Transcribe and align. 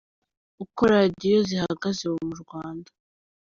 Uko 0.63 0.81
radiyo 0.93 1.39
zihagaze 1.49 2.01
ubu 2.09 2.21
mu 2.29 2.35
Rwanda. 2.43 2.89